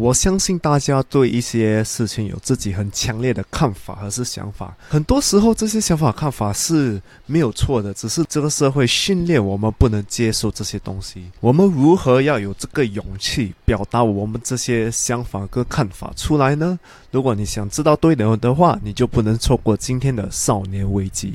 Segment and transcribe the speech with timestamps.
[0.00, 11.30] 我相信大家对一些事情有自己很强烈的看法和是想法，很多时候这些想法看法是没有错的，只是这个社会训练我们不能接受这些东西。
[11.38, 16.76] 我们如何要有这个勇气表达我们这些想法跟看法出来呢？
[17.12, 21.34] 如果你想知道对的的话，你就不能错过今天的少年危机。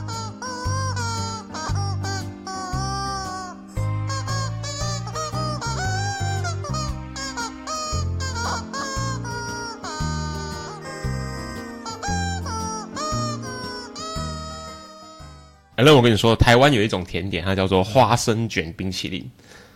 [15.83, 19.29] 那我跟你说，台湾有一种甜点，它叫做花生卷冰淇淋。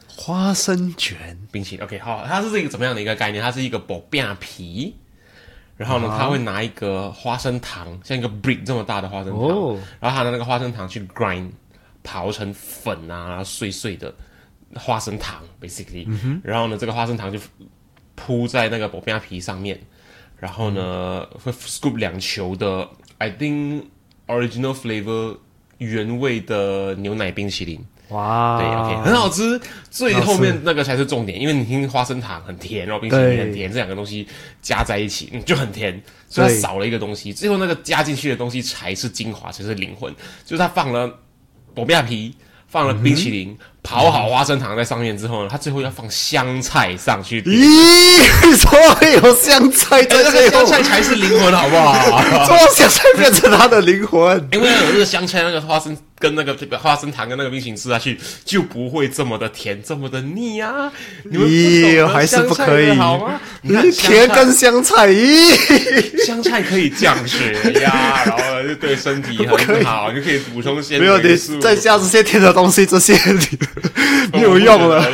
[0.07, 1.37] 花生卷。
[1.51, 3.43] 冰淇淋，OK，好，它是一个怎么样的一个概念？
[3.43, 4.95] 它是一个薄饼皮，
[5.77, 11.49] 然后呢，它会拿一个花生糖，像一个 brick 这么大的花生糖，然后它的那个花生糖去 grind
[12.03, 14.13] 刨成粉啊，碎碎的
[14.75, 16.07] 花生糖，basically，
[16.43, 17.39] 然后呢，这个花生糖就
[18.15, 19.79] 铺在那个薄饼皮上面，
[20.39, 23.83] 然后呢，会 scoop 两球的，I think
[24.27, 25.37] original flavor。
[25.77, 29.59] 原味的牛奶冰淇淋，哇，对，OK，很好吃。
[29.89, 34.27] 最后面那个才是重点，因为你听花生糖很甜，然后冰淇淋很甜，这两个东西
[34.61, 36.01] 加在一起，嗯，就很甜。
[36.27, 40.13] 所以少了一个东西，最后那个加进去的东西才是精华，才是灵魂。
[40.43, 41.19] 就是它放了
[41.73, 42.35] 薄面皮，
[42.67, 43.57] 放了冰淇淋。
[43.85, 47.41] 刨好花生糖在上面之后呢，他最后要放香菜上去。
[47.43, 50.49] 咦，怎么会有香菜在这？
[50.49, 51.93] 香菜才是灵魂，好不好？
[52.45, 54.49] 怎么香菜变成他的灵魂？
[54.51, 60.91] 因为有这个香菜，那个花生跟那个这个花生糖跟那个冰淇淋吃下去，就不会这么的甜，这么的腻啊！
[61.31, 63.39] 咦，还是不可以好吗？
[63.61, 70.97] 你看甜跟香菜，咦，香菜可以降血压， 然后就对身体很好，你可以补充些。
[70.99, 73.13] 没有你再加这些甜的东西，这些。
[74.33, 75.05] 没有用了。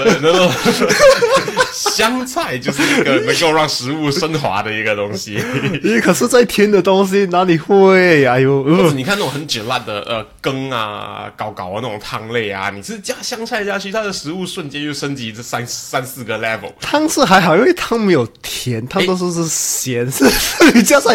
[1.96, 5.44] 香菜就是一个能够让食物升华的一个东西。
[5.84, 8.26] 你，可是再甜的东西哪里会？
[8.26, 16.72] 哎呦，你看那种很解烂的呃羹啊、搞搞啊那种汤类啊，你是加香菜下去，它的食物瞬间就升级这三三四个 level。
[16.80, 20.26] 汤是还好，因为汤没有甜，汤都是是咸，是
[20.74, 21.14] 你加上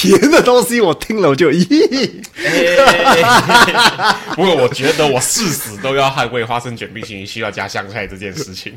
[0.00, 2.10] 甜的东西，我听了我就咦。
[4.34, 8.72] 不过我觉得我誓死都要捍卫花生卷冰淇淋需要加香菜这件事情，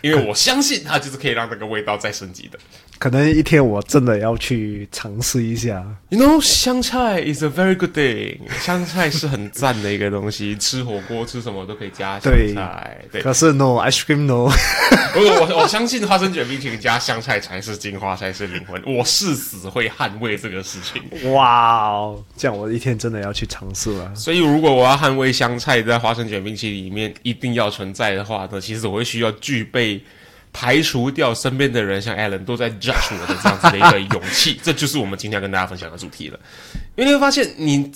[0.00, 2.58] 因为我相信它就是可以让这个味道再升级的。
[2.98, 5.84] 可能一天我真的要去尝试一下。
[6.08, 8.38] You know，香菜 is a very good thing。
[8.60, 12.98] 香菜是很赞的一个东西， 吃火锅吃什么都可以加香菜。
[13.12, 14.48] 对，可是 no ice cream no。
[15.16, 18.82] 我我我相信花生卷冰淇淋加香菜才是精华，才是灵魂。
[18.86, 21.32] 我誓死会捍卫这个事情。
[21.32, 24.14] 哇哦，这样我一天真的要去尝试了。
[24.14, 30.00] 所以如果我要捍卫香菜在花生卷冰淇淋里面一定要存在的话呢，其实我会需要具备。
[30.54, 36.38] 排除掉身边的人，像 Allen 都在 judge 我的这样子的一个勇气， 这就是我们今天要跟大家分享的主题了。
[36.94, 37.90] 因为你会发现，你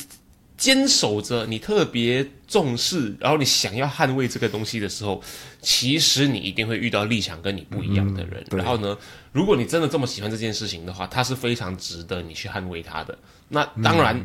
[0.57, 5.23] 坚守着你特别重视，然后你想要捍卫这个东西的时候，
[5.63, 8.45] 其实你一定会遇到立场跟你不一样的人。
[8.51, 8.99] 然后呢，
[9.31, 13.17] 如果你真的这么喜欢这件事情的话，它是非常值得你去捍卫它的。
[13.49, 14.21] 那当然，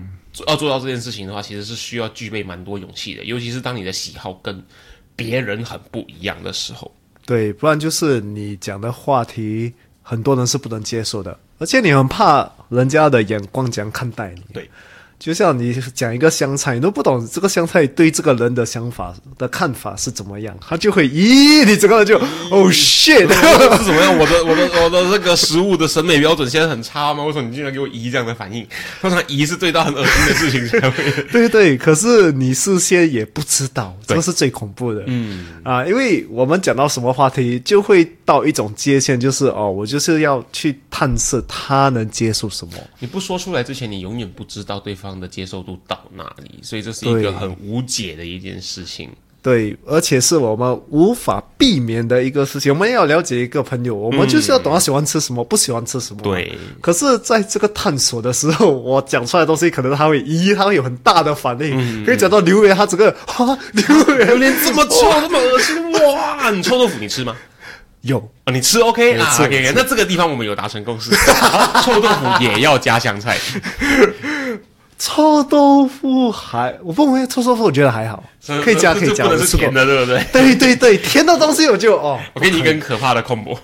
[0.48, 4.60] 要做到这件事情的话，其实是需要具备蛮多勇气的，尤其是当你的喜好跟
[5.16, 6.92] 别人很不一样的时候。
[7.26, 14.42] 对，不然就是你讲的话题，很多人是不能接受的，而且你很怕人家的眼光怎样看待你。
[14.54, 14.70] 对。
[15.24, 24.18] 就像你讲一个香菜，你都不懂这个香菜对这个人的想法的看法是怎么样，他就会咦，你整个人就哦 shit 是怎么样？
[24.20, 27.24] 我的我的我的这个食物的审美标准现在很差吗？
[27.24, 28.68] 为什么你竟然给我咦这样的反应？
[29.00, 31.10] 通常咦是对到很恶心的事情才会。
[31.32, 35.06] 对对，可是你事先也不知道，这是最恐怖的。
[35.08, 42.74] 嗯啊，因为我们讲到什么话题，就会到一种界限，就是哦，我就是要去探测他能接受什么。
[43.00, 45.13] 你不说出来之前，你永远不知道对方。
[45.20, 46.60] 的接受度到哪里？
[46.62, 49.10] 所以这是一个很无解的一件事情。
[49.42, 52.74] 对，而且是我们无法避免的一个事情。
[52.74, 56.22] 我们要了解一个朋友，我们就是要懂他喜欢吃什么，不喜欢吃什么。
[56.22, 56.58] 对。
[56.80, 62.06] 可是，在这个探索的时候，我讲出来的东西，可能他会咦，他会有很大的反应。
[62.06, 66.50] 可以讲到榴莲，他整个哈，榴莲榴莲这么臭，这么恶心哇！
[66.50, 67.36] 你臭豆腐你吃吗？
[68.00, 71.12] 有啊，你吃 OK 啊？OK，那这个地方我们有达成共识，
[71.84, 73.38] 臭豆腐也要加香菜。
[75.06, 78.24] 臭豆腐还我不会臭豆腐，我觉得还好，
[78.64, 80.24] 可以加可以加，不能是甜的，对不对？
[80.32, 82.18] 对对对，甜的东西我就哦。
[82.34, 83.54] 我给你一根可怕的空博，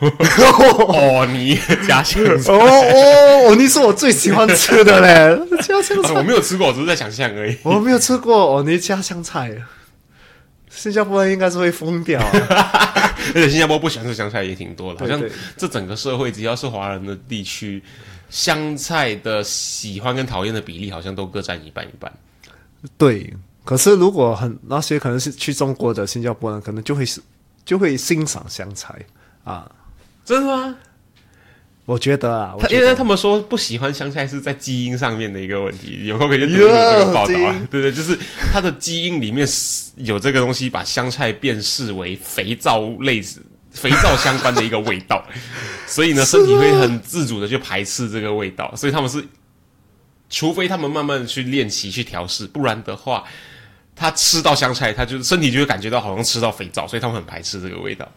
[0.90, 1.58] 哦，你
[1.88, 6.12] 加香菜哦哦，你是我最喜欢吃的嘞， 加香菜。
[6.12, 7.56] 我没有吃过，我只是在想象而已。
[7.64, 9.50] 我没有吃过哦，你加香菜，
[10.70, 12.20] 新加坡人应该是会疯掉。
[13.34, 15.22] 而且新加坡不喜欢吃香菜也挺多的，好像
[15.56, 17.82] 这整个社会只要是华人的地区。
[18.30, 22.12] 香菜的喜欢跟讨厌的比例好像都各占一半一半。
[22.98, 23.34] 对，
[23.66, 27.22] 可是如果很那些可能是去中国的新加坡人，可能就会是
[27.66, 28.96] 就会欣赏香菜
[29.44, 29.70] 啊？
[30.24, 30.76] 真的吗？
[31.86, 37.68] 我觉得啊，因为他们说不喜欢香菜是在基因上面的一个问题，有空可以读这个报道啊。
[37.72, 38.16] 对对，就是
[38.54, 39.48] 它的基因里面
[39.96, 43.44] 有这个东西，把香菜变视为肥皂类子。
[43.72, 45.24] 肥皂相关的一个味道，
[45.86, 49.24] 所以呢，身体会很自主的去排斥这个味道，所以他们是，
[50.30, 53.24] 除非他们慢慢的去练习去调试，不然的话，
[53.96, 58.10] 他吃到香菜，他就身体就会感觉到好像吃到肥皂，所以他们很排斥这个味道。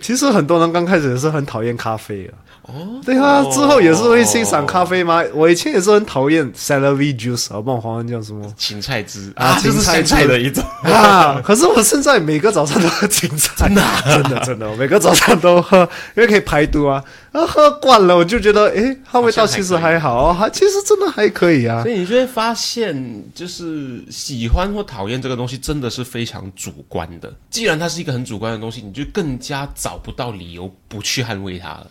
[0.00, 2.34] 其实很多人刚开始也是很讨厌咖啡啊。
[2.68, 5.22] 哦，对啊，之后也是会欣赏咖啡吗？
[5.32, 8.46] 我以前也是很讨厌 celery juice，我不懂华文叫什么？
[8.58, 11.40] 芹菜汁啊，就是芹菜的一种啊。
[11.42, 15.78] 可是我现在每个早上都喝芹菜， 真的，真的，真的，每个早上都喝，
[16.14, 17.02] 因为可以排毒啊。
[17.32, 21.82] 啊，喝惯了，我就觉得，诶，它味道其实还好，还其实真的还可以啊。
[21.82, 27.32] 所以你就会发现，就是喜欢或讨厌这个东西，真的是非常主观的。
[27.50, 31.86] 既然它是一个很主观的东西，你就更加找不到理由不去捍卫它了。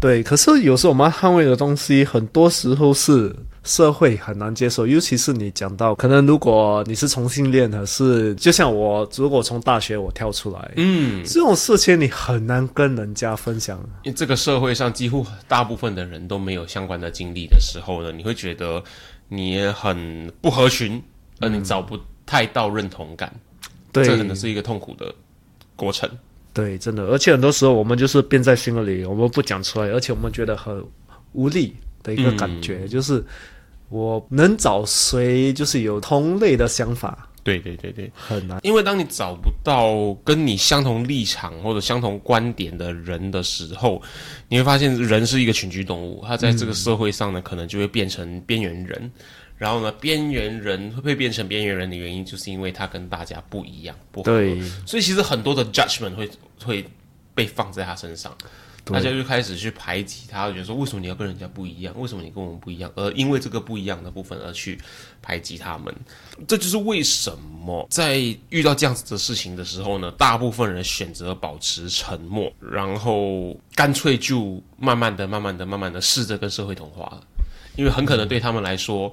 [0.00, 3.34] 对，可是有时候我们捍卫的东西，很多时候是
[3.64, 18.82] 社会很难接受，尤其是你讲到，可能如果你是同性恋的，是就像我，如果从大学我跳出来，嗯，这种事情你很难跟人家分享，因为这个社会上几乎大部分的人都没有相关的经历的时候呢，你会觉得
[19.28, 21.02] 你很不合群，
[21.40, 23.34] 而你找不太到认同感，
[23.90, 25.12] 对，这可能是一个痛苦的
[25.74, 26.08] 过程。
[26.58, 30.84] 对，真的，而且很多时候我们就是憋在心里，我们不讲出来，而且我们觉得很
[31.32, 31.72] 无力
[32.02, 33.24] 的一个感觉，就是
[33.90, 37.28] 我能找谁，就是有同类的想法。
[37.44, 44.02] 对对对对，很难，因为当你找不到跟你相同立场或者相同观点的人的时候，
[44.48, 49.10] 你会发现人是一个群居动物，他在这个社会上呢，可能就会变成边缘人。
[49.58, 54.30] 然后呢，边缘人会变成边缘人的原因，就是因为他跟大家不一样，不合。
[54.30, 56.30] 对，所以其实很多的 judgment 会
[56.64, 56.84] 会
[57.34, 58.32] 被放在他身上，
[58.84, 61.92] 大家就开始去排挤他，觉得说为什么你要跟人家不一样？
[61.98, 62.88] 为什么你跟我们不一样？
[62.94, 64.78] 而因为这个不一样的部分而去
[65.20, 65.92] 排挤他们，
[66.46, 68.16] 这就是为什么在
[68.50, 77.24] 遇到这样子的事情的时候呢，大部分人选择保持沉默，然后干脆就慢慢的、慢慢的、慢慢的试着跟社会同化了，
[77.74, 79.12] 因为很可能对他们来说。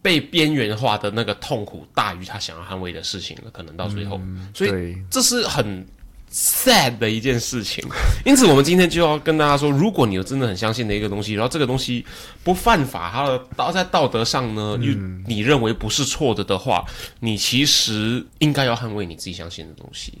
[0.00, 4.20] 被边缘化的那个痛苦大于他想要捍卫的事情了，可能到最后，
[4.54, 5.86] 所以这是很
[6.32, 7.82] sad 的一件事情。
[8.24, 12.04] 因此，我们今天就要跟大家说，如果你有真的很相信的一个东西，然后这个东西
[12.44, 14.92] 不犯法，它的道在道德上呢，又
[15.26, 16.84] 你认为不是错的的话，
[17.20, 20.20] 你其实应该要捍卫你自己相信的东西。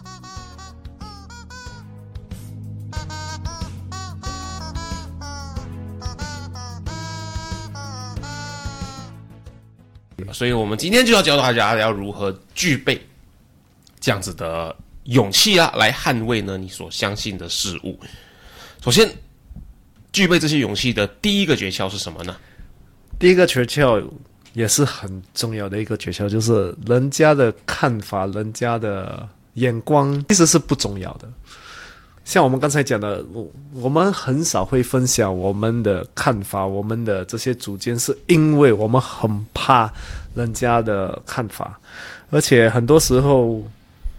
[10.33, 12.99] 所以，我们今天就要教大家要如何具备
[13.99, 17.99] 这样子的勇气啊，来捍卫呢你所相信的事物。
[18.83, 19.09] 首先，
[20.11, 22.35] 具备这些勇气的第一个诀窍是什么呢？
[23.19, 24.03] 第一个诀窍
[24.53, 31.31] 也是很重要的一个诀窍，就是人家的看法、人家的眼光其实是不重要的。
[32.23, 39.91] 像我们刚才讲的，我我们很少会分享我们的看法，我们的这些主见，是因为我们很怕
[40.35, 41.79] 人家的看法，
[42.29, 43.61] 而且很多时候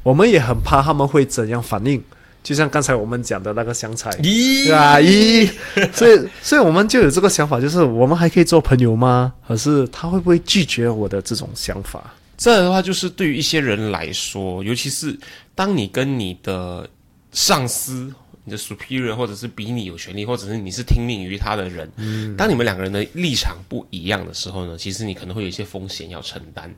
[0.02, 2.02] 我们也很怕他们会怎样反应。
[2.42, 5.48] 就像刚才我们讲的那个香菜， 咦啊咦，
[5.92, 9.32] 所以所以我们就有这个想法，就是我们还可以做朋友吗？
[9.46, 12.02] 可是他会不会拒绝我的这种想法？
[12.36, 15.16] 这样的话，就是对于一些人来说，尤其是
[15.54, 16.84] 当你跟你的
[17.32, 26.72] 上司你的 superior，或者是比你有权利，或者是你是听命于他的人，嗯，当你们两个人的立场不一样的时候呢，其实你可能会有一些风险要承担，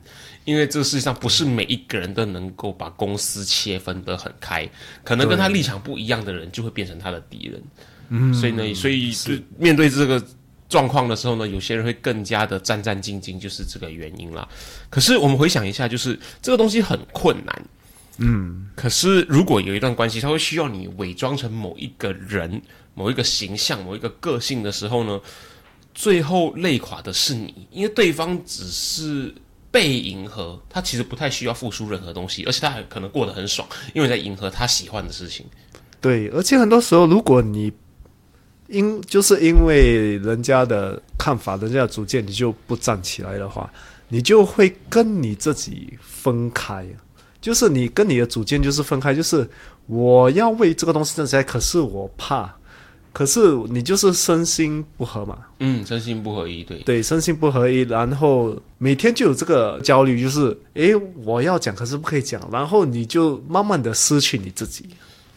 [0.45, 4.69] 因为这个世界上不是每一个人都能够把公司切分得很开，
[5.03, 7.63] 可能跟他立场不一样的人就会变成他的敌人，
[8.09, 10.23] 嗯，所以呢，所以是面对这个。
[10.67, 14.45] 状况的时候呢，有些人会更加的战战兢兢，就是这个原因啦。
[14.89, 17.65] 可是我们回想一下，就是这个东西很困难，
[18.17, 18.67] 嗯。
[18.75, 22.61] 可是如果有一段关系，他会需要你伪装成某一个人、
[22.93, 25.19] 某一个形象、某一个个性的时候呢，
[25.93, 29.33] 最后累垮的是你，因为对方只是
[29.71, 35.45] 被迎合，他其实不太需要付出任何东西，而且他还可能过得很爽，因为在迎合他喜欢的事情。
[35.99, 37.71] 对，而且很多时候，如果你
[38.67, 43.71] 因就是因为人家的看法，人家的主见，你就不站起来的话，
[44.07, 46.87] 你就会跟你自己分开。
[47.45, 49.47] 就是你跟你的主见就是分开，就是
[49.85, 52.51] 我要为这个东西站起来，可是我怕，
[53.13, 55.37] 可是你就是身心不合嘛。
[55.59, 64.89] 嗯，身心不合一，对对，身心不合一，然后每天就有这个焦虑，就是诶，我要讲，可是不可以讲，然后你就慢慢的失去你自己。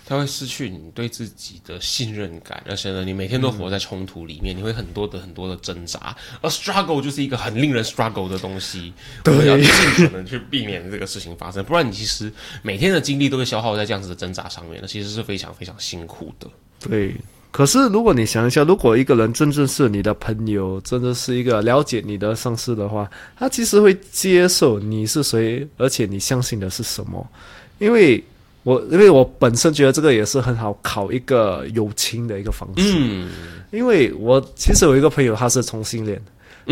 [0.09, 16.49] 他会失去你对自己的信任感，而且呢，你每天都活在冲突里面，你会很多的很多的挣扎，而 struggle 就是一个很令人 struggle 的东西，对，要尽可能去避免这个事情发生，不然你其实每天的精力都会消耗在这样子的挣扎上面，那其实是非常非常辛苦的。
[16.81, 17.15] 对，
[17.51, 27.31] 可是如果你想一下，如果一个人真正是你的朋友，真的是一个了解你的上司的话，他其实会接受你是谁，而且你相信的是什么，
[27.79, 28.25] 因为。
[28.65, 33.31] 我因为我本身觉得这个也是很好考一个友情的一个方式，嗯，
[33.71, 36.21] 因为我其实有一个朋友他是同性恋，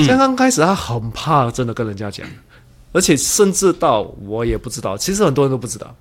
[0.05, 2.27] 像刚开始他很怕真的跟人家讲，
[2.93, 5.95] 而且甚至到我也不知道，其实很多人都不知道，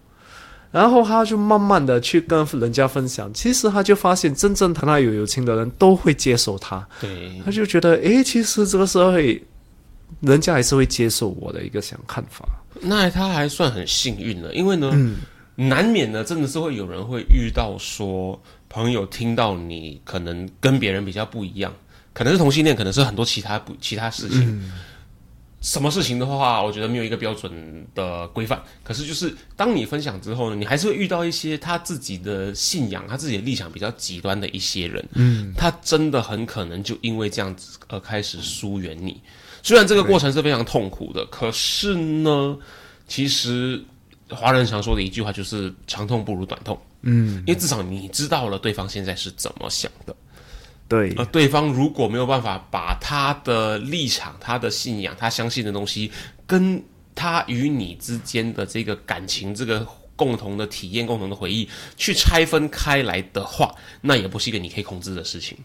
[0.71, 9.41] 然后他就慢慢的去跟人家分享，其实他就发现真正和他有友情的人都会接受他，对，他就觉得诶，其实这个社会
[10.19, 12.45] 人家还是会接受我的一个想看法，
[12.81, 14.91] 那他还算很幸运了，因为呢。
[15.55, 21.73] 难免呢，真的是会有人会遇到说，朋友听到你可能跟别人比较不一样，
[22.13, 24.71] 可能是同性恋，可能是很多其他不其他事情。
[25.61, 28.61] 什么事情的话，我觉得没有一个标准的规范。
[28.83, 35.03] 可是就是当你分享之后呢，你还是会遇到一些他自己的信仰、他自己的立场比较极端的一些人。
[35.13, 39.19] 嗯，他真的很可能就因为这样子而开始疏远你。
[39.63, 42.57] 虽然这个过程是非常痛苦的，可是呢，
[43.07, 43.81] 其实。
[44.29, 50.15] 华人常说的一句话就是“长痛不如短痛”，嗯，因为至少你知道了对方现在是怎么想的，
[50.87, 51.13] 对。
[51.13, 56.11] 而对方如果没有办法把他的立场、他的信仰、他相信的东西，
[56.47, 65.57] 跟他与你之间的这个感情、这个共同的体验、共同的回忆去拆分开来的话，那也不是一个你可以控制的事情。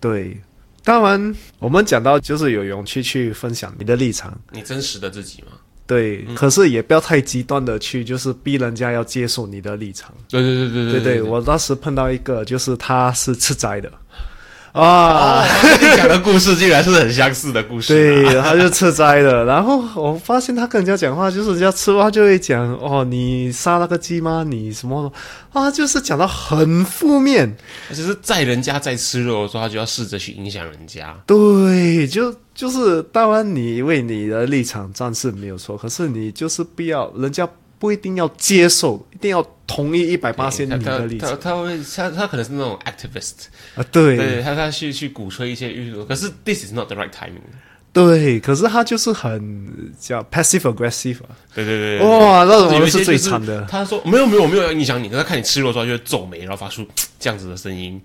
[0.00, 0.36] 对，
[0.84, 5.52] 当然，我们讲到就是有勇气去分享你的立场，你真实的自己吗？
[5.92, 10.10] 对，可是也不要太极端的去，就是逼人家要接受你的立场。
[10.30, 13.92] 对对对对对对，我当时碰到一个，就是他是吃斋的。
[14.72, 15.44] 啊，
[15.96, 17.92] 讲的故事竟然是很相似的故事。
[17.94, 19.44] 对，他就吃斋了。
[19.44, 24.42] 然后我发现他跟人家讲话，就是人家吃完就会讲：“哦，你杀了个鸡吗？
[24.48, 25.12] 你什么？”
[25.52, 27.54] 啊，就是讲到很负面。
[27.90, 31.14] 就是在人家在吃肉的时候，他就要试着去影响人家。
[31.26, 37.46] 对，就就是当然你为你的立场站是没有错，可是你就是不要人家。
[37.82, 41.30] 不一定要接受，一定要同意一百八千你的立场。
[41.30, 47.42] 他他会他他可能是那种 activist 啊，对，对他他去去鼓吹一些运动，可是 this is not the right timing。
[47.92, 51.16] 对，可是他就是很叫 passive aggressive。
[51.52, 53.66] 对对对，哇，那种是最惨的。
[53.68, 56.86] 他说没有没有没有要影响你，他看你吃肉之后就会皱眉，然后发出
[57.18, 58.00] 这样子的声音。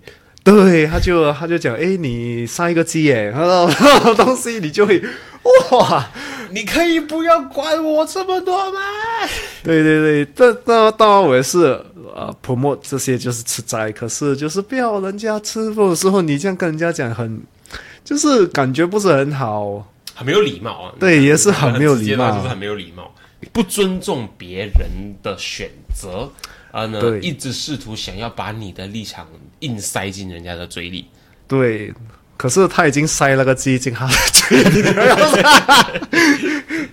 [0.50, 5.02] 对，他就他就讲，哎，你杀一个鸡，哎， 他说东西你就会
[5.72, 6.06] 哇。
[6.50, 8.80] 你可以不要管我这么多吗？
[9.62, 11.78] 对对对，这这当然我也是
[12.14, 17.42] 呃泼墨这些就是吃斋，可是就是不要人家吃肉的时候，你这样跟人家讲，很
[18.02, 20.94] 就是感觉不是很好，很没有礼貌啊。
[20.98, 23.12] 对，也是很没有礼貌，就是很没有礼貌，
[23.52, 26.32] 不尊重别人的选择，
[26.70, 29.26] 而呢一直试图想要把你的立场
[29.60, 31.06] 硬塞进人家的嘴里。
[31.46, 31.92] 对。
[32.36, 35.16] 可是他已经塞了个鸡进他的嘴里了，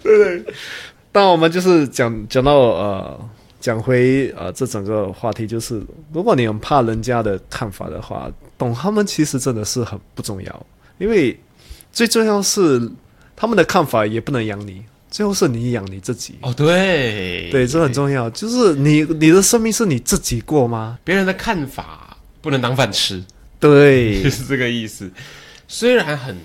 [0.01, 0.43] 对对。
[1.11, 3.29] 但我们就是讲讲到呃，
[3.59, 8.27] 讲回呃这整个话题，就是如果你很怕人家的看法的话，
[8.57, 10.65] 懂他们其实真的是很不重要，
[10.97, 11.39] 因为
[11.91, 12.91] 最重要是
[13.35, 14.83] 他们的看法也不能养你，
[15.15, 16.35] 最后是你养你自己。
[16.41, 20.99] 哦，对，对，这很重要，就是你你的生命是你自己过吗？
[21.05, 22.17] 别人的看法。
[22.41, 23.23] 不能当饭吃，
[23.59, 25.09] 对，就 是这个意思。
[25.67, 26.37] 虽然很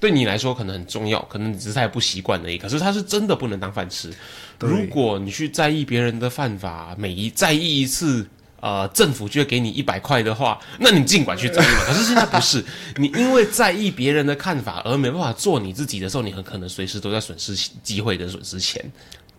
[0.00, 2.58] 对你来说可能很重要，可能你只是还不习惯而已。
[2.58, 4.10] 可是它是真的不能当饭吃。
[4.58, 8.26] 如果你去在意别人的犯法，每一在意一次，
[8.60, 11.84] 呃，政府就会给你一百块的话，那你尽管去在意嘛。
[11.88, 12.64] 可是现在不是，
[12.96, 18.84] 你因为在意别人的看法而没办法做你自己的时候，你很可能随时都在损失机会跟损失钱。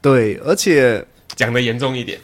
[0.02, 2.20] 对，而且讲的严重一点，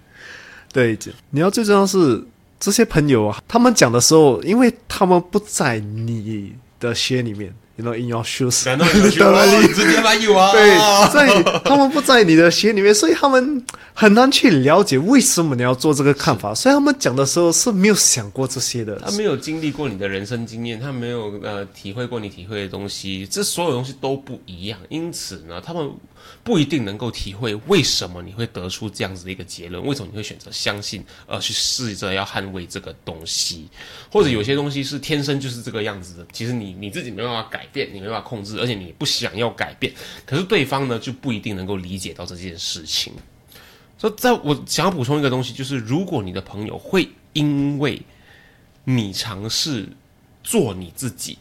[0.72, 0.98] 对，
[1.30, 2.22] 你要最重要是
[2.60, 7.54] 这些朋友啊，他们讲的时候，因为他们不在你的血里面。
[7.78, 10.50] You know, in your shoes， 当然你直接翻译啊。
[10.50, 10.76] 对，
[11.12, 16.52] 所以他们不在你的鞋里面，所以他们很难去了解为什么你要做这个看法。
[16.52, 18.98] 所以他们讲的时候是没有想过这些的。
[18.98, 24.76] 他没有经历过你的人生经验，他没有呃体会过你体会的东西，这所有东西都不一样。
[24.88, 25.88] 因此呢，他们。
[26.44, 33.68] 不一定能够体会为什么你会得出这样子的一个结论，为什么你会选择相信而去试着要捍卫这个东西，
[34.10, 39.92] 或者有些东西是天生就是这个样子的，其实你你自己没办法改变，你没办法控制，而且你不想要改变，
[40.26, 43.12] 可是对方呢就不一定能够理解到这件事情。
[43.96, 48.00] 所以，在我想要补充一个东西，就是如果你的朋友会因为
[48.84, 49.88] 你尝试
[50.42, 51.38] 做你自己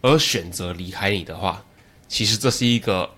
[0.00, 1.64] 而选择离开你的话，
[2.08, 3.10] 其实这是一个。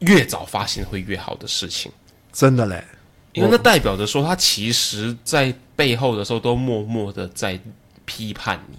[0.00, 1.90] 越早发现会越好的事情，
[2.30, 2.84] 真的嘞，
[3.32, 7.58] 因为那代表着说他其实在背后的时候都默默的在
[8.04, 8.76] 批判你，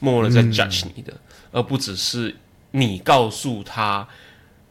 [0.00, 1.16] 默默的在 judge 你的，
[1.56, 2.36] 而不只是
[2.70, 4.06] 你告诉他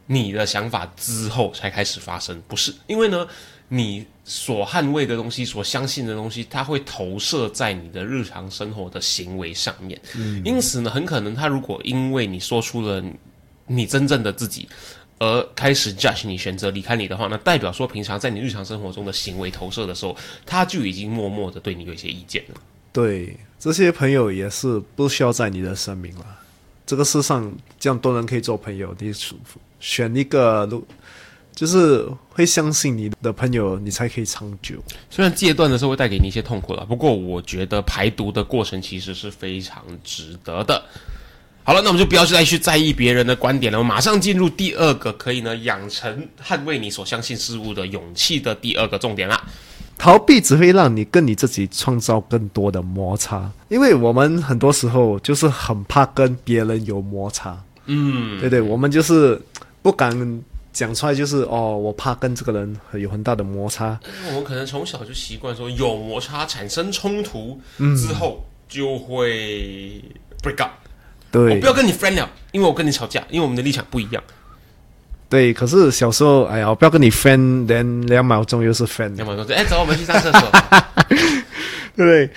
[0.06, 2.72] 你的想法之后才开始发生，不是？
[2.86, 3.28] 因为呢，
[3.70, 13.04] 你所捍卫的东西，所相信的东西，它会投射在你的日常生活的行为上面，嗯因此呢，很可能他如果因为你说出了
[13.66, 14.70] 你真正的自己。
[15.18, 20.16] 而开始 judge 你选择离开你的话，那代表说平常在你日常生活中的行为投射的时候，
[20.46, 22.56] 他就已经默默的对你有一些意见了。
[22.92, 26.26] 对，这些朋友也是不需要在你的生命了。
[26.86, 29.12] 这个世上这样多人可以做朋友，你
[29.80, 30.86] 选一个路，
[31.54, 34.76] 就是会相信你的朋友，你才可以长久。
[35.10, 40.84] 虽然戒断的时候会带给你一些痛苦了，不过我觉得排毒的过程其实是非常值得的。
[41.64, 43.80] 好了，那我们就不要再去在意别人的观点了。
[43.80, 49.44] 我马上进入第二个可以呢养成捍卫你所相信事物的勇气的第二个重点啦。
[49.98, 57.58] 逃避只会让你跟你自己创造更多的摩擦，因为我们很多时候就是很怕跟别人有摩擦。
[57.86, 59.42] 嗯，对对，我们就是
[59.82, 63.98] 不敢讲出来，就是哦，我怕跟这个人有很大的摩擦。
[64.28, 67.60] 我们可能从小就习惯说，有摩擦产生冲突
[67.96, 70.02] 之后就会
[70.44, 70.72] break up。
[71.32, 74.24] 对我不要跟你 friend 了，因为我跟你吵架，因为我们的立场不一样。
[75.36, 80.52] 对，可是小时候，哎呀，我不要跟你 friend，连两秒钟又是 friend，两秒钟，哎，走，我们去上厕所，
[81.10, 81.18] 对
[81.94, 82.30] 不对？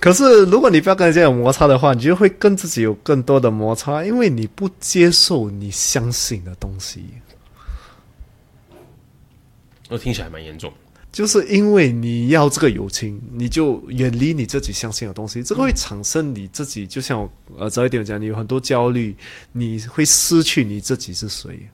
[0.00, 7.04] 可是如果你不要跟人家有摩擦的话，你就会跟自己有更多的摩擦，因为你不接受你相信的东西。
[9.90, 10.72] 我听起来蛮严重。
[11.12, 19.14] 就是因为你要这个友情，你就远离你自己相信的东西，这个会产生你自己，就像我呃早一点讲，你有很多焦虑，
[19.52, 21.68] 你会失去你自己是谁。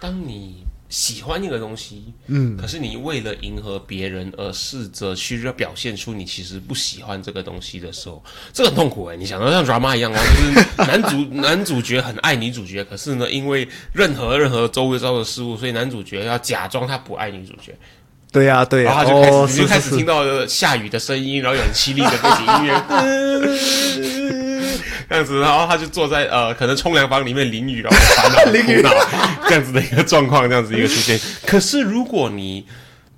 [0.00, 9.16] 当你喜欢一个东西，嗯，可是你为了迎合别人而试着去表现出你其实不喜欢这个东西的时候，这个很痛苦哎。
[9.16, 17.74] 你想到像 drama 一样哦，就是男主 男主角很爱女主角，可是呢，因为任何任何周围遭的事物，所以男主角要假装他不爱女主角。
[18.30, 22.74] 对呀，对呀，然后就开始，你就开始听到下雨的声音，然后有很凄厉的背景音乐，
[25.08, 28.90] 这样子，然后他就坐在呃，可能冲凉房里面淋雨，然后烦恼、 苦恼
[29.48, 31.18] 这样子的一个状况，这样子一个出现。
[31.46, 32.66] 可是，如果你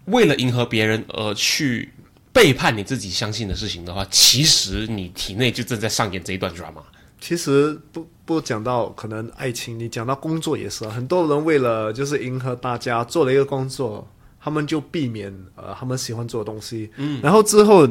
[0.07, 1.93] 为了迎合别人而去
[2.33, 6.83] 背叛你自己相信的事情的话，其实你体内就正在上演这一段 drama。
[7.21, 14.07] 其实不不讲到可能爱情，你讲到工作也是，很多人为了就是迎合大家做了一个工作。
[14.39, 17.85] 他们就避免呃，他们喜欢做的东西，嗯，然后之后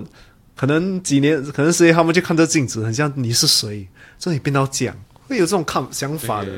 [0.55, 3.87] 可能几年，可能十年，他们就看着镜子，很像你是谁，
[4.17, 4.95] 这里变到这样，
[5.27, 6.51] 会有这种看想法的。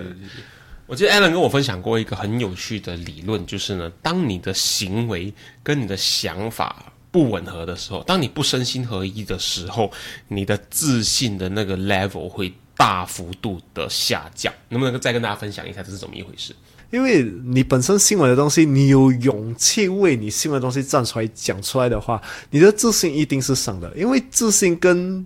[0.85, 9.91] 我记得 Alan 跟我分享过一个很有趣的理论，就是呢，当你的行为跟你的想法不吻合的时候，当你不身心合一的时候，
[10.29, 14.53] 你的自信的那个 level 会大幅度的下降。
[14.69, 16.55] 能不能再跟大家分享一下这是怎么一回事？
[16.89, 23.91] 因为你本身新闻的东西，你有勇气为你新闻东西站出来讲出来的话，你的自信一定是上的。
[23.95, 25.25] 因为自信跟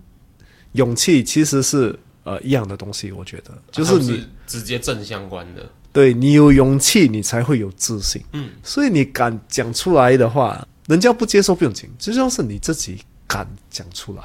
[0.72, 5.68] 勇气其实是呃一样的东西，我觉得就是你直接正相关的。
[5.92, 8.22] 对你有勇气，你才会有自信。
[8.32, 14.22] 嗯，所以你敢讲出来的话，人家不接受不用紧，最重要是你自己敢讲出来。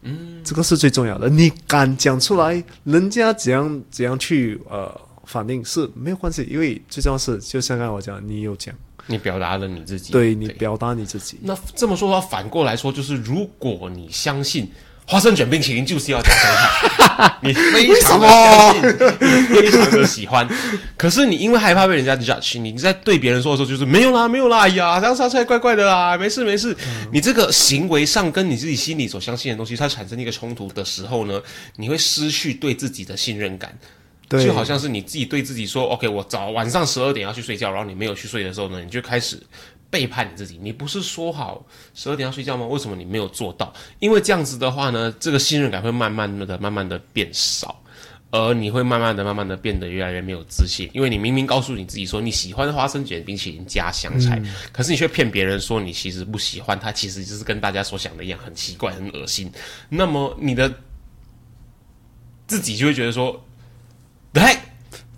[0.00, 1.28] 嗯，这个是最重要的。
[1.28, 5.00] 你敢讲出来，人家怎样怎样去呃
[5.32, 8.74] 反应是没有关系，因为最重要是，就像刚才我讲，你有讲，
[9.06, 11.38] 你表达了你自己，对你表达你自己。
[11.42, 14.70] 那这么说的话，反过来说，就是如果你相信。
[15.04, 18.82] 花生卷冰淇淋就是要加生菜， 你非常的相信，
[19.20, 20.48] 你非常的喜欢。
[20.96, 26.74] 可是你因为害怕被人家 judge，你在对别人说的时候就是没有啦，没有啦，哎呀，这样烧菜怪怪的啦，没事没事。
[27.12, 31.42] 你这个行为上跟你自己心里所相信的东西，它产生一个冲突的时候呢，
[31.76, 33.76] 你会失去对自己的信任感。
[34.32, 39.42] 就好像是你自己对自己说，OK，我早晚上十二点要去睡觉，然后你没有去睡的时候呢，你就开始。
[39.92, 42.64] 背叛你自己，你不是说好十二点要睡觉吗？
[42.64, 43.70] 为什么你没有做到？
[43.98, 47.78] 因为这样子的话呢，这个信任感会慢慢的、慢慢的变少，
[48.30, 50.88] 而你会慢慢的、慢慢的变得越来越没有自信。
[50.94, 54.42] 因为你明明告诉你自己说你喜欢花生卷冰淇淋加香菜，
[54.72, 59.52] 可是你却骗别人说你其实不喜欢它，其实就是跟大家所想的一样，很奇怪、很恶心。
[59.90, 60.74] 那么你的
[62.46, 63.38] 自己就会觉得说，
[64.32, 64.58] 来。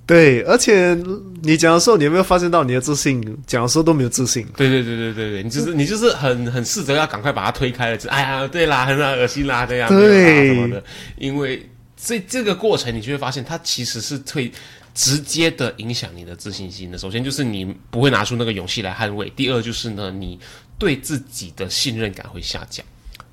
[0.07, 0.95] 对，而且
[1.43, 3.23] 你讲的时候，你有没有发现到你的自信？
[3.47, 4.47] 讲的时候都没有自信。
[4.55, 7.99] 对对对对对对，你就是你就是很很试着要赶快把它推开了。
[8.09, 10.85] 哎呀，对啦，很恶心啦，这样对什么的。
[11.17, 14.53] 因为这这个过程，你就会发现它其实是会
[14.93, 16.99] 直接的影响你的自信心的。
[16.99, 20.39] 首先就是你不会拿出那个勇气来捍卫；第二就是呢，你
[20.79, 22.85] 对自己的信任感会下降。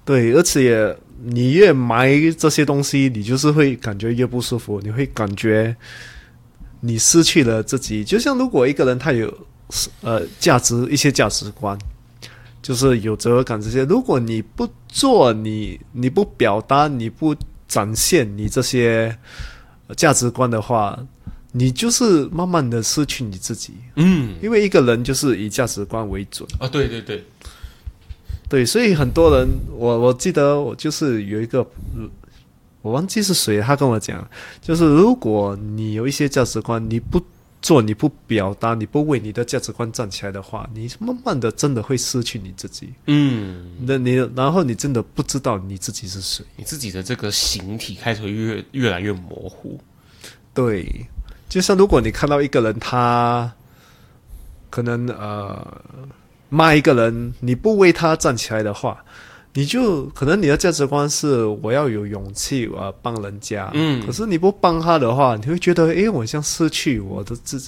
[0.05, 5.75] 对，而且你越埋这些东西，你就是会感觉越不舒服，你会感觉。
[6.83, 9.31] 你失去了自己，就像如果一个人他有
[10.01, 11.77] 呃价值一些价值观，
[12.59, 17.35] 就是有责任感这些，如果你不做，你你不表达，你不
[17.67, 19.15] 展现你这些
[19.95, 20.97] 价值观的话，
[21.51, 23.73] 你就是慢慢的失去你自己。
[23.97, 27.23] 嗯，因为一个人就是以价值观为准啊，对对对，
[28.51, 31.65] 对，所以很多人，我我记得我就是有一个。
[32.81, 34.27] 我忘记是谁，他跟我讲，
[34.59, 37.21] 就是如果你有一些价值观，你不
[37.61, 42.89] 做，你不表达，你不为你的价值观站起来的话，你慢慢的真的会失去你自己。
[43.05, 49.79] 嗯，那你然后你真的不知道你自己是谁，你自己的这个形体开始越越来越模糊。
[50.53, 51.05] 对，
[51.47, 53.53] 就像如果你看到一个人，他
[54.71, 55.81] 可能呃
[56.51, 59.03] 骂一个人，你不为他站起来的话。
[59.53, 63.69] 你就可能你的价值观是我要有勇气，我要帮人家。
[63.73, 67.61] 嗯，可是你不帮他的话，你会觉得，诶，我像失去我的自，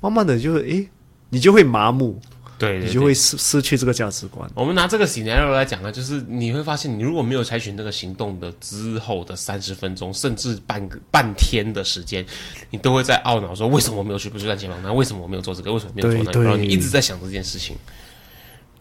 [0.00, 0.88] 慢慢的就会，诶，
[1.28, 2.18] 你就会麻木，
[2.58, 4.50] 对，你就会失失去这个价值观。
[4.54, 12.24] 我们拿这个 scenario 来讲呢，就是你会发现，你如果没有采取那个行动的之后的三十分钟，甚至半个半天的时间，
[12.70, 14.90] 你都会在懊恼说，为什么我没有去不去赚钱帮他？
[14.90, 15.70] 为什么我没有做这个？
[15.70, 16.42] 为什么没有做那个？
[16.44, 17.76] 然后你一直在想这件事情。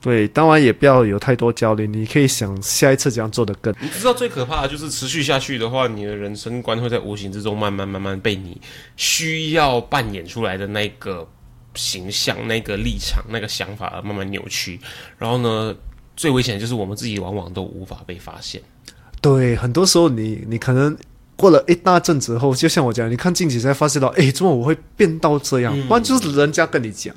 [0.05, 3.73] 对，当然也不要有太多焦虑，你可以想下一次怎样做的更。
[3.81, 8.61] 你知道最可怕的就是持续下去的话，你的人生观会在无形之中慢慢慢慢被你
[8.95, 11.27] 需要扮演出来的那个
[11.73, 14.79] 形象、那个立场、那个想法而慢慢扭曲。
[15.17, 15.75] 然后呢，
[16.15, 18.61] 最危险的就是我们自己往往都无法被发现。
[19.21, 20.95] 对，很多时候你你可能
[21.35, 25.75] 过了一大阵子后，就像我讲，你看近期才发现到，哎，怎么我会变到这样？
[25.87, 27.15] 不然就是人家跟你讲。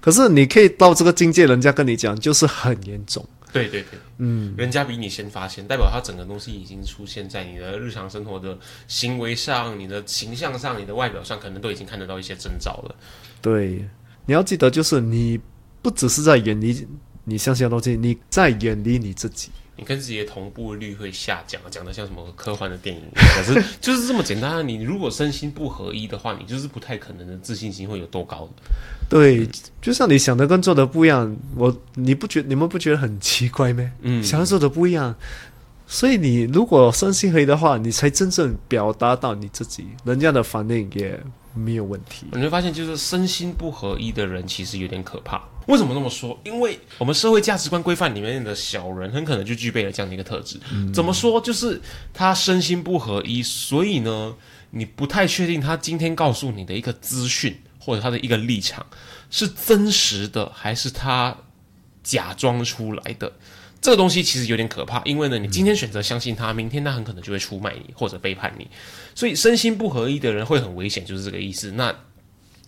[0.00, 3.26] 可是你可以到这个境界，人家跟你讲就是很严重。
[3.52, 12.94] 对对对，嗯，人家比你先发现，代表他整个东西已经出现在你的日常生活的行为上、你的形象上、你的外表上，可能都已经看得到一些征兆了。
[13.42, 13.84] 对，
[14.24, 15.40] 你要记得，就是你
[15.82, 16.86] 不只是在远离
[17.30, 19.50] 你相信的东西，你在远离你自己。
[19.76, 24.68] 你跟自己的同步率会下降，讲的像什么科幻的电影， 可是就是这么简单。
[24.68, 28.62] 你如果身心不合一的话，你就是不太可能的自信心会有多高的。
[29.08, 29.48] 对，
[29.80, 33.90] 就像你想的跟做的不一样，我你不觉你们不觉得很奇怪吗？
[34.02, 35.14] 嗯，想要做的不一样，
[35.86, 41.18] 所以你如果身心合一的话，你才真正表达到你自己，人家的反应也
[41.54, 42.26] 没有问题。
[42.32, 45.42] 你会发现，就是身心不合一的人其实有点可怕。
[45.66, 46.36] 为什么这么说？
[46.44, 50.58] 因为我们社会价值观规范里面的小人，很可能就具备了这样的一个特质。
[50.92, 51.40] 怎么说？
[51.40, 51.80] 就是
[52.12, 54.34] 他身心不合一，所以呢，
[54.70, 58.84] 你不太确定他今天告诉你的一个资讯或者他的一个立场
[59.30, 61.36] 是真实的，还是他
[62.02, 63.32] 假装出来的。
[63.80, 68.66] 这个东西其实有点可怕，因为呢，你今天选择相信他，明天他很可能就会出卖你或者背叛你。
[69.14, 71.72] 所以身心不合一的人会很危险，就是这个意思。
[71.72, 71.94] 那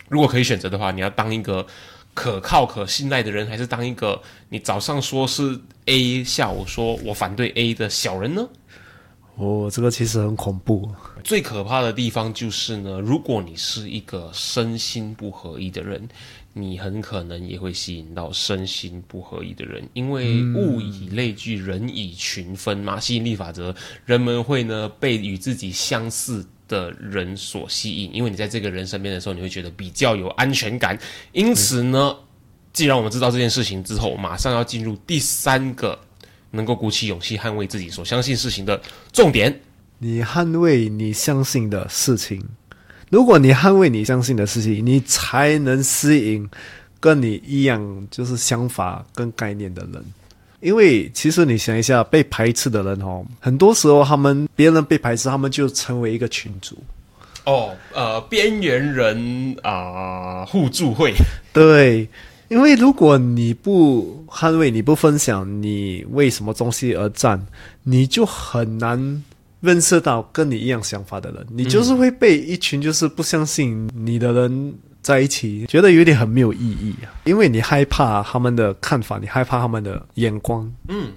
[0.09, 1.65] 如果可以选择的话，你要当一个。
[2.15, 8.47] 可靠、可信赖的人，还是当一个你早上说是 A，下午说我反对 A 的小人呢？
[9.35, 10.87] 哦，这个其实很恐怖。
[11.23, 16.07] 最可怕的地方就是呢，如果你是一个身心不合一的人，
[16.53, 30.97] 你很可能也会吸引到身心不合一的人，因为物以类聚，人以群分嘛，吸引力法则，人们会呢被与自己相似的人所吸引，因为你在这个人身边的时候，你会觉得比较有安全感。
[31.31, 32.15] 因此呢，
[32.71, 35.99] 既然我们知道这件事情之后，马上要进入第三个。
[36.55, 38.79] 能够鼓起勇气捍卫自己所相信事情的
[39.11, 39.59] 重点，
[39.97, 42.39] 你捍卫你相信的事情。
[43.13, 46.49] 如果你捍卫你相信的事情，你才能吸引
[46.99, 50.03] 跟你一样就是想法跟概念的人。
[50.61, 56.75] 因为其实你想一下，被排斥的人哦，很多时候他们别人被排斥，他们就成为一个群主。
[57.45, 61.13] 哦，呃，边缘人啊，互助会，
[61.53, 62.09] 对。
[62.49, 67.39] 因为如果你不捍卫、你不分享你为什么东西而战，
[67.83, 69.23] 你就很难
[69.63, 71.47] 认识到跟你一样想法的人。
[71.49, 77.09] 你就是会被一群就是不相信你的人在一起，觉得有点很没有意义啊。
[77.23, 80.69] 因为你害怕他们的看法，你害怕他们的眼光。
[80.89, 81.11] 嗯，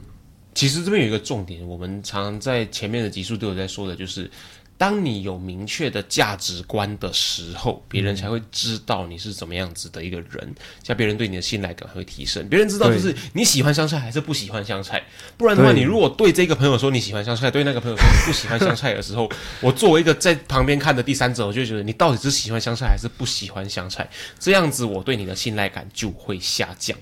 [0.54, 4.30] 其实这边有一个重点，我们常常在前面的集数都有在说的，就是。
[4.78, 12.46] 当你有明确的价值观的时候，别人才会知道你是怎么样子的一个人，像别人对你的信赖感会提升。
[12.48, 15.02] 别人知道就是你喜欢香菜还是不喜欢香菜，
[15.38, 24.06] 不然的话，你如果对这个朋友说你喜欢香菜，对那个朋友说你不喜欢香菜的时候，我作为一个在旁边看的第三者，我就觉得你到底是喜欢香菜还是不喜欢香菜，
[24.38, 26.96] 这样子我对你的信赖感就会下降。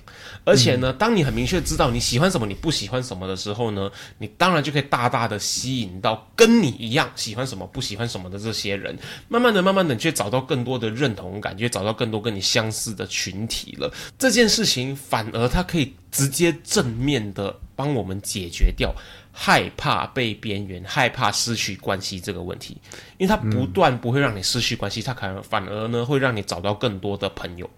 [0.45, 7.64] 而且呢，当你很明确知道你喜欢什么，你不喜欢什么的时候呢，你当然就可以大大的吸引到跟你一样喜欢什么。
[7.65, 8.97] 不喜欢什么的这些人，
[9.27, 13.93] 慢慢的、慢慢的，却找到更多的认同感，却找到更多跟你相似的群体了。
[14.17, 18.93] 这件事情反而它可以直接正面的帮我们解决掉
[19.31, 22.77] 害怕被边缘、害怕失去关系这个问题，
[23.17, 27.69] 因为它不断不会让你失去关系，它可能反而呢会让你找到更多的朋友。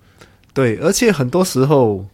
[0.54, 2.06] 对，而且很多时候，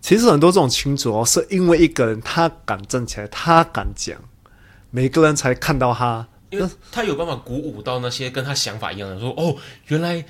[0.00, 4.16] 其实很多这种群主哦，是因为一个人他敢站起来，他敢讲，
[4.90, 6.26] 每个人才看到他。
[6.50, 10.24] 因为他有办法鼓舞到那些跟他想法一样的，说哦，原来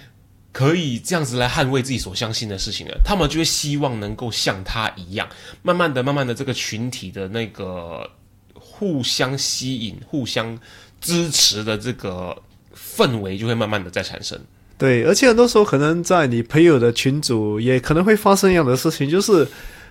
[0.53, 5.29] 可以这样子来捍卫自己所相信的事情的，他们就会希望能够像他一样，
[5.63, 8.09] 慢慢的、慢慢的，这个群体的那个
[8.55, 10.59] 互相吸引、互相
[11.01, 12.37] 支持的这个
[12.75, 14.39] 氛围就会慢慢的在产生。
[14.77, 19.49] 对，而且很多时候可能在你朋友的群组也可能会发生一样的事情，就是。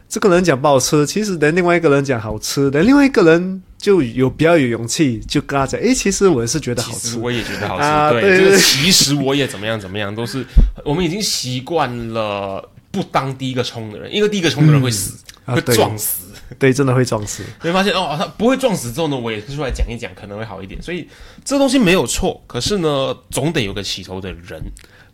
[0.09, 10.43] 这个人讲不好吃，其实等另外一个人讲好吃，等另外一个人就有比较有勇气，就跟他讲，哎，其实我是觉得好吃，我也觉得好吃，对，这个其实我也怎么样怎么样，都是
[10.83, 15.13] 我们已经习惯了不当第一个冲的人，因为第一个冲的人会死，
[15.45, 17.43] 会撞死，对，真的会撞死。
[17.59, 20.81] 会发现哦，他不会撞死之后呢，我也出来讲一讲，可能会好一点。
[20.81, 21.07] 所以
[21.45, 24.59] 这东西没有错，可是呢，总得有个起头的人，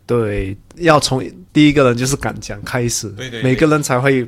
[0.06, 4.26] 对，要从第一个人就是敢讲开始，对对，每个人才会。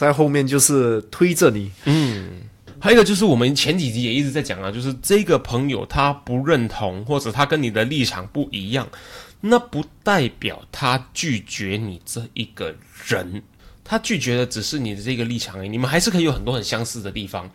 [0.00, 2.40] 在后面就是推着你，嗯，
[2.78, 8.88] 还有一个就是我们前几集也一直在讲啊，就是这个朋友他不认同，或者他跟你的立场不一样，
[9.42, 12.74] 那不代表他拒绝你这一个
[13.06, 13.42] 人，
[13.84, 17.50] 他拒绝的只是你的这个立场而已，你们还是可以有很多很相似的地方。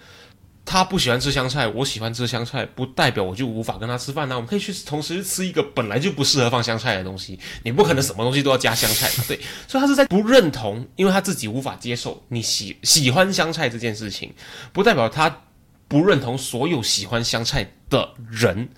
[0.66, 4.36] 他不喜欢吃香菜，我喜欢吃香菜，不代表我就无法跟他吃饭啊。
[4.36, 7.40] 我们可以去同时吃一个本来就不适合放香菜的东西。
[7.64, 9.40] 你不可能什么东西都要加香菜，对。
[9.70, 14.34] 所以他是在不认同，因为他自己无法接受你喜喜欢香菜这件事情，
[14.74, 15.44] 不代表他
[15.88, 18.70] 不认同所有喜欢香菜的人。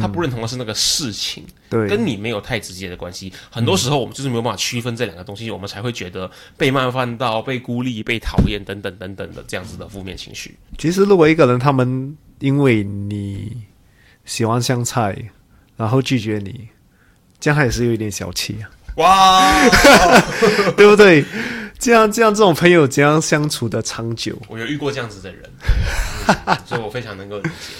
[0.00, 3.32] 他不认同的是那个事情，对，跟你没有太直接的关系。
[3.50, 10.56] 很多时候我们就是没有办法区分这两个东西，我们才会觉得被冒犯到、被孤立、被讨厌等等等等的这样子的负面情绪。
[10.78, 13.56] 其实，如果一个人他们因为你
[14.24, 15.16] 喜欢香菜，
[15.76, 16.68] 然后拒绝你，
[17.40, 18.70] 这样他也是有一点小气啊。
[18.96, 19.68] 哇，
[20.76, 21.24] 对不对？
[21.78, 24.38] 这样这样这种朋友怎样相处的长久？
[24.48, 25.50] 我有遇过这样子的人，
[26.64, 27.74] 所以我非常能够理解。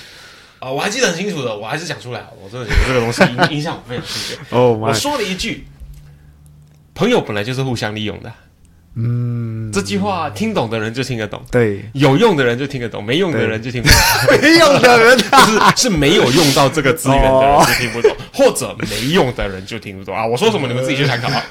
[0.62, 4.46] 啊，我还记得很清楚的，我还是讲出来，我真的觉得这个东西影影响我非常深远。
[4.50, 5.66] 哦，我说了一句，
[6.94, 8.32] 朋友本来就是互相利用的。
[8.94, 13.98] 嗯，这句话听懂的人就听得懂，对，有用的人就听得懂，没用的人就听不懂。
[14.40, 20.24] 没用的人就是是没有用到这个资源的人就听不懂，或者没用的人就听不懂啊！
[20.24, 21.44] 我说什么你们自己去参考啊。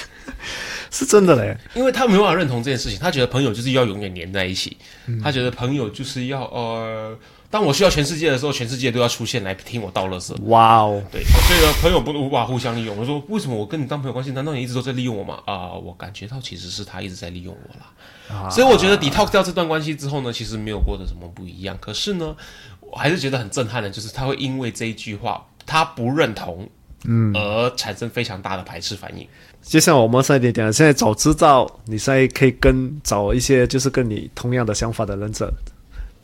[0.92, 4.76] 是真的嘞，因为他没办法认同这件事情，他觉得朋友就是要永远黏在一起，
[5.22, 7.16] 他觉得朋友就是要呃。
[7.56, 10.36] 当我需要全世界的时候，全世界都要出现来听我道乐色。
[10.42, 12.94] 哇哦，对，所以呢，朋友不能无法互相利用。
[12.94, 14.30] 我说，为什么我跟你当朋友关系？
[14.32, 15.38] 难道你一直都在利用我吗？
[15.46, 18.50] 啊，我感觉到其实是他一直在利用我啦。
[18.50, 21.74] 所以我觉得 detox 掉这段关系之后呢，其实没有过得什么不一样。
[21.80, 22.36] 可是呢，
[22.80, 26.68] 我还是觉得很震撼的，就是他会因为这一句话他不认同，
[27.06, 29.26] 嗯，而产生非常大的排斥反应。
[29.62, 35.50] 就像我们上一点讲，现在早知道，你现在可以跟找一些就是跟你同样的想法的人者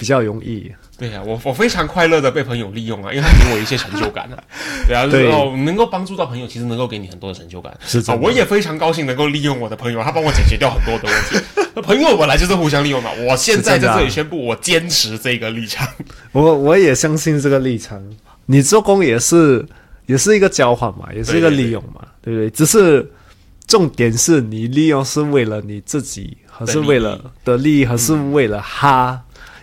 [0.03, 0.69] 比较容易。
[0.99, 4.43] 对呀，我我非常快乐的被朋友利用啊，因为他给我一些成就感啊。
[4.89, 7.73] 对啊，然后能够帮助到朋友，其实能够给你很多的成就感。
[7.87, 11.47] 是啊，我也非常高兴能够利用我的朋友，他帮我解决掉很多的问题。
[11.75, 13.11] 那朋友本来就是互相利用嘛。
[13.29, 15.87] 我现在在这里宣布，我坚持这个立场。
[16.33, 18.03] 我我也相信这个立场。
[18.47, 19.65] 你做工也是
[20.07, 22.51] 也是一个交换嘛，也是一个利用嘛，对不对？
[22.51, 23.09] 只是。
[23.69, 29.19] 重点是你利用是为了你自己，还是为了的利益，还是为了他？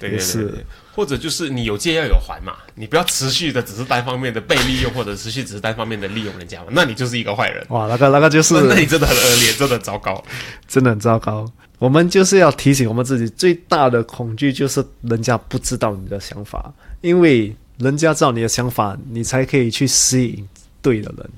[0.08, 7.66] 也是，或者就是你有借要有还嘛，你不要持续的只是单方面的被利用，或者持续只是单方面的利用人家嘛，那你就是一个坏人。
[7.70, 10.24] 哇，那个那个就是， 那你真的很恶劣，真的很糟糕，
[10.68, 11.46] 真的很糟糕。
[11.78, 20.48] 我们就是要提醒我们自己，最大的恐惧就是人家不知道你的想法，因为人家知道你的想法，你才可以去吸引
[20.82, 21.30] 对的人。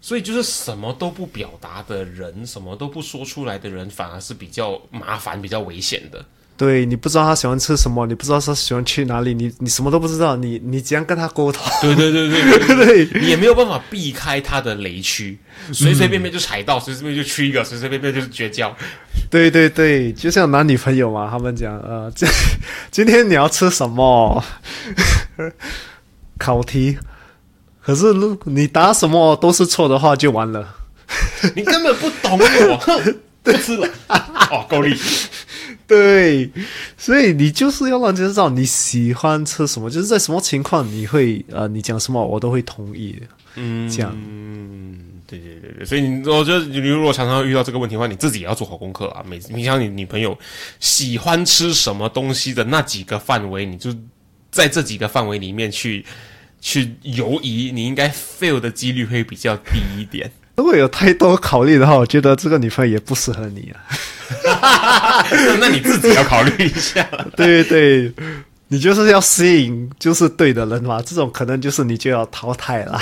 [0.00, 6.24] 所以就是什么都不表达的人，什么都不说出来的人，反而是比较麻烦、比较危险的。
[6.56, 11.62] 对你不知道他喜欢吃什么，你不知道他喜欢去哪里，你你什么都不知道，你你怎样跟他沟通？
[11.80, 15.38] 对对对对对，你 也没有办法避开他的雷区，
[15.72, 18.76] 随随便便就踩到，随随便便就去一个，随随便便就是绝交。
[19.30, 22.28] 对对对，就像男女朋友嘛，他们讲呃，今
[22.90, 24.44] 今天你要吃什么？
[26.38, 26.98] 考题。
[27.90, 30.76] 可是，如果你答什么都是错的话，就完了。
[31.56, 33.00] 你根本不懂我，
[33.42, 33.88] 不是了。
[34.06, 34.96] 哦，够力。
[35.88, 36.48] 对，
[36.96, 43.20] 所以你就是要让人家知道你喜欢吃什么，就是在什么情况你会呃，你讲什么我都会同意。
[43.56, 44.12] 嗯，这样。
[44.14, 45.84] 嗯，对对对对。
[45.84, 49.24] 所以你，我觉得你如果常常遇到这个问题的话，你自己也要做好功课啊。
[49.26, 50.38] 每你像你女朋友
[50.78, 53.92] 喜欢吃什么东西的那几个范围，你就
[54.52, 56.06] 在这几个范围里面去。
[56.60, 60.30] 去犹疑，你应该 fail 的几率会比较低一点。
[60.56, 65.24] 如果有太多考虑的话，我觉得这个女朋友也不适合你啊。
[65.58, 67.02] 那你自己要考虑一下。
[67.34, 68.12] 对对，
[68.68, 73.00] 你就是要吸引就是对的人嘛，这种可能就是你就要淘汰了。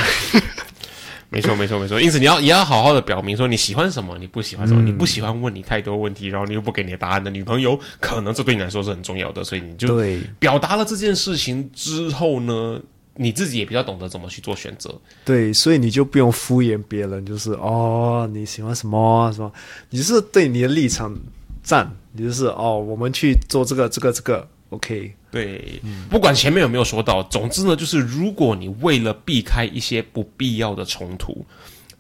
[1.31, 10.01] 没错没错没错，因此你要也要好好的表明说你喜欢什么，你不喜欢什么，你不喜欢问你太多问题，然后你又不给你答案的女朋友，可能这对你来说是很重要的，所以你就
[10.39, 12.81] 表达了这件事情之后呢？
[13.19, 19.53] 你自己也比较懂得怎么去做选择，对，所以你就不用敷衍别人，就是哦你喜欢什么什么，
[19.91, 21.15] 你是对你的立场
[21.63, 31.45] 站，你就是哦我们去做这个这个这个，OK，对，不管前面有没有说到，总之呢，就是如果你为了避开一些不必要的冲突。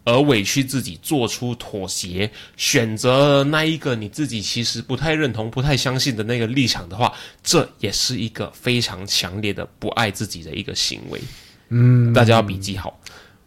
[0.08, 7.12] 而委屈自己做出妥协，选择那一个你自己其实不太认同、不太相信的那个立场的话，
[7.44, 11.20] 这也是一个非常强烈的不爱自己的一个行为。
[11.68, 12.98] 嗯，大家要笔记好。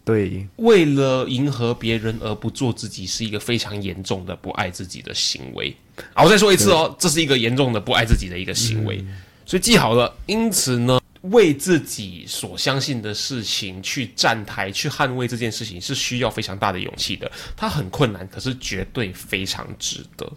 [0.04, 5.74] 对，为了迎合别人而不做自己，是一个非常严重的不爱自己的行为。
[6.14, 9.04] 好，我再说一次哦，这是一个严重的不爱自己的一个行为。
[9.44, 10.14] 所以记好了。
[10.26, 11.00] 因此呢。
[11.22, 17.30] 为自己所相信的事情去站台、去捍卫这件事情，是需要非常大的勇气的。
[17.56, 20.30] 它很困难，可是绝对非常值得。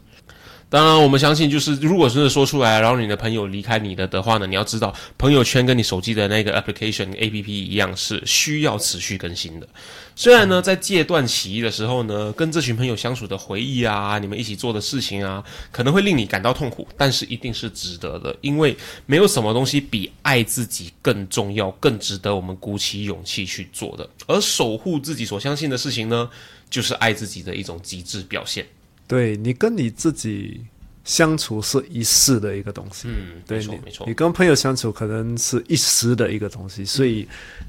[0.68, 9.68] 当然，我们相信，就是如果真的说出来，然后你的朋友离开你的的话呢，你要知道，朋友圈跟你手机的那个 application A P P 一样，是需要持续更新的。
[10.16, 18.76] 虽然呢，在戒断起义的时候呢，跟这群朋友相处的回忆啊，你们一起做的事情啊，可能会令你感到痛苦，但是一定是值得的，因为
[19.06, 24.10] 没有什么东西比爱自己更重要、更值得我们鼓起勇气去做的。
[24.26, 26.30] 而守护自己所相信的事情呢，
[26.70, 28.66] 就是爱自己的一种极致表现。
[29.08, 30.62] 对你跟你自己
[31.04, 34.08] 相处是一世的一个东西，嗯，没错没错。
[34.08, 37.28] 你跟朋友相处可能是一时的一个东西，所以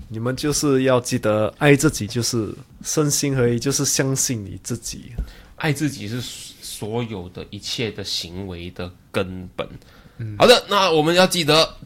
[0.09, 2.49] 你们就是要记得爱自己，就是
[2.83, 5.13] 身心合一，就是相信你自己。
[5.57, 9.69] 爱自己是所有的一切的行为的根本。
[10.39, 11.77] 好的，那我们要记得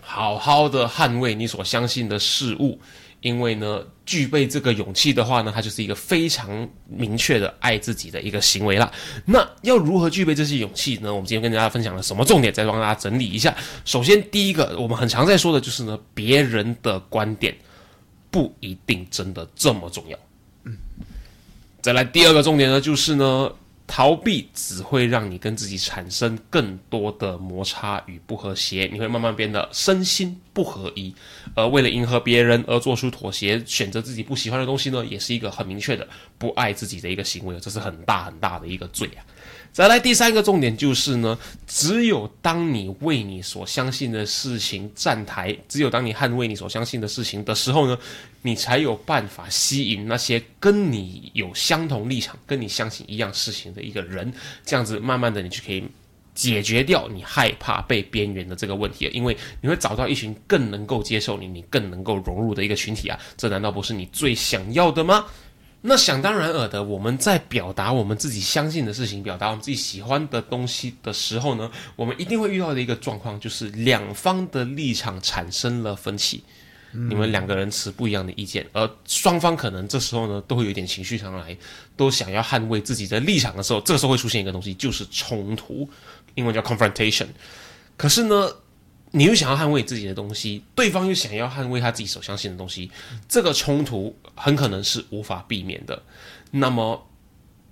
[0.00, 2.78] 好好的捍卫你所相信的事物。
[3.22, 8.92] 因为呢，具备这个勇气的话呢，它就是一个非常明确的爱自己的一个行为啦。
[9.24, 11.14] 那要如何具备这些勇气呢？
[11.14, 12.52] 我们今天跟大家分享了什么重点？
[12.52, 13.56] 再帮大家整理一下。
[13.84, 17.56] 首先，第一个，我们很常在说的就是呢，别人的观点
[18.30, 20.18] 不一定真的这么重要。
[20.64, 20.76] 嗯。
[21.80, 23.50] 再来，第二个重点呢，就是呢。
[23.86, 31.14] 逃避只会让你跟自己产生更多的摩擦与不和谐，你会慢慢变得身心不合一。
[31.54, 36.08] 而为了迎合别人而做出妥协，选择自己不喜欢的东西呢，也是一个很明确的
[36.38, 39.20] 不爱自己的一个行为，这是很大很大的一个罪啊。
[39.72, 47.98] 再来第三个重点就是呢，只有当你为你所相信的事情站台，只有当你捍卫你所相信的事情的时候呢，
[48.42, 54.30] 你才有办法吸引那些跟你有相同立场、跟你相信一样事情的一个人，
[54.62, 55.82] 这样子慢慢的你就可以
[56.34, 65.24] 解决掉你害怕被边缘的这个问题了，因为你会找到一群更能够接受你、你更能够融入的一个群体啊，这难道不是你最想要的吗？
[65.84, 76.44] 那想当然尔的，我们在表达我们自己相信的事情，表达我们自己喜欢的东西的时候呢，我们一定会遇到的一个状况，就是两方的立场产生了分歧，
[76.92, 81.56] 你们两个人持不一样的意见，而双方可能这时候呢，都会有一点情绪上来，
[81.96, 85.88] 都想要捍卫自己的立场的时候，这个时候会出现一个东西，就是冲突，
[86.36, 87.26] 英文叫 confrontation。
[87.96, 88.48] 可是呢？
[89.14, 92.90] 你又想要捍卫自己的东西，对方又想要捍卫他自己所相信的东西，
[93.28, 96.02] 这个冲突很可能是无法避免的。
[96.50, 97.06] 那么，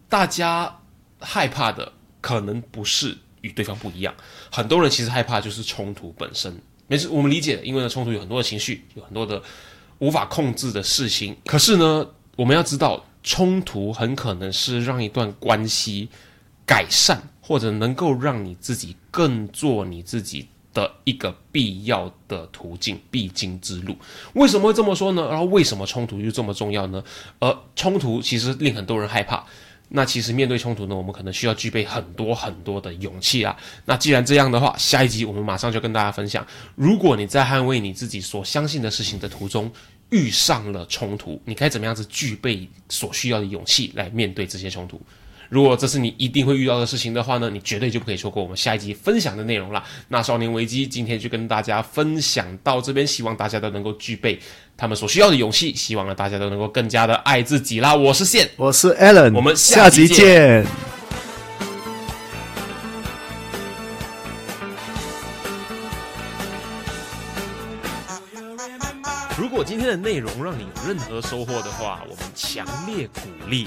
[0.08, 0.78] 大家
[1.18, 4.14] 害怕的可能不是与对方不一样，
[4.52, 6.54] 很多人其实害怕就是冲突本身。
[6.86, 9.42] 没事，我们理解，因为呢，冲突有很多的情绪，有很多的
[9.98, 11.34] 无法控制的事情。
[11.46, 16.08] 可是呢，我们要知道，冲突很可能是让一段关系
[16.66, 20.48] 改善，或者能够让你自己更做你自己。
[20.72, 23.96] 的一个必要的途径，必经之路。
[24.34, 25.28] 为什么会这么说呢？
[25.28, 27.02] 然后为什么冲突又这么重要呢？
[27.38, 29.44] 而冲突其实令很多人害怕。
[29.92, 33.56] 那其实面对冲突呢，我们可能需要具备很多很多的勇气啊。
[33.84, 36.46] 那既然这样的话，下一集我们马上就跟大家分享：
[36.76, 39.68] 如果你在捍卫你自己所相信的事情的途中
[40.10, 45.00] 遇上了冲突，你该怎么样子具备所需要的勇气来面对这些冲突？
[45.50, 49.82] 如果这是你一定会遇到的事情的话呢，你绝对就不可以错过我们下一集分享的内容了。
[50.06, 54.38] 那少年危机今天就跟大家分享到这边，希望大家都能够具备
[54.76, 57.92] 他们所需要的勇气，希望呢大家都能够更加的爱自己啦。
[57.96, 60.64] 我是线，我是 Allen，我们下集见。
[69.36, 73.66] 如果今天的内容让你有任何收获的话，我们强烈鼓励。